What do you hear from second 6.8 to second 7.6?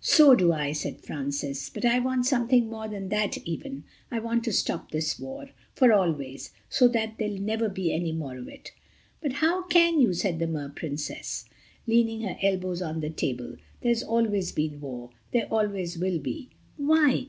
that there'll